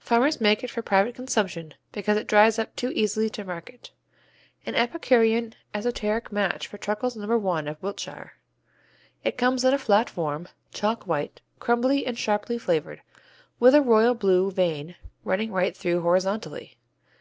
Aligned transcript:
Farmers 0.00 0.40
make 0.40 0.64
it 0.64 0.70
for 0.72 0.82
private 0.82 1.14
consumption, 1.14 1.72
because 1.92 2.16
it 2.16 2.26
dries 2.26 2.58
up 2.58 2.74
too 2.74 2.90
easily 2.96 3.30
to 3.30 3.44
market. 3.44 3.92
An 4.66 4.74
epicurean 4.74 5.54
esoteric 5.72 6.32
match 6.32 6.66
for 6.66 6.78
Truckles 6.78 7.14
No. 7.16 7.38
1 7.38 7.68
of 7.68 7.80
Wiltshire. 7.80 8.32
It 9.22 9.38
comes 9.38 9.64
in 9.64 9.72
a 9.72 9.78
flat 9.78 10.10
form, 10.10 10.48
chalk 10.72 11.06
white, 11.06 11.42
crumbly 11.60 12.04
and 12.06 12.18
sharply 12.18 12.58
flavored, 12.58 13.02
with 13.60 13.72
a 13.72 13.80
"royal 13.80 14.14
Blue" 14.14 14.50
vein 14.50 14.96
running 15.22 15.52
right 15.52 15.76
through 15.76 16.00
horizontally. 16.00 16.76